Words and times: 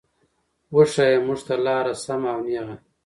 وښايه 0.75 1.19
مونږ 1.25 1.39
ته 1.47 1.55
لاره 1.65 1.93
سمه 2.03 2.29
او 2.33 2.39
نېغه 2.47 2.75